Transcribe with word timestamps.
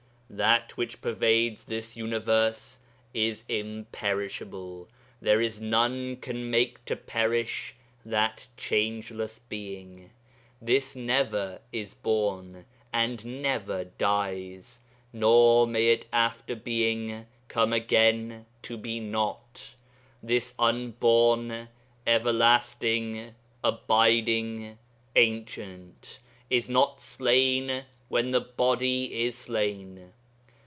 That 0.33 0.77
which 0.77 1.01
pervades 1.01 1.65
this 1.65 1.97
universe 1.97 2.79
is 3.13 3.43
imperishable; 3.49 4.87
there 5.21 5.41
is 5.41 5.59
none 5.59 6.15
can 6.21 6.49
make 6.49 6.85
to 6.85 6.95
perish 6.95 7.75
that 8.05 8.47
changeless 8.55 9.39
being. 9.39 10.11
This 10.61 10.95
never 10.95 11.59
is 11.73 11.93
born, 11.93 12.63
and 12.93 13.41
never 13.41 13.83
dies, 13.83 14.79
nor 15.11 15.67
may 15.67 15.91
it 15.91 16.05
after 16.13 16.55
being 16.55 17.25
come 17.49 17.73
again 17.73 18.45
to 18.61 18.77
be 18.77 19.01
not; 19.01 19.75
this 20.23 20.55
unborn, 20.57 21.67
everlasting, 22.07 23.35
abiding, 23.65 24.77
Ancient, 25.13 26.19
is 26.49 26.69
not 26.69 27.01
slain 27.01 27.83
when 28.07 28.31
the 28.31 28.39
body 28.41 29.23
is 29.25 29.37
slain. 29.37 30.13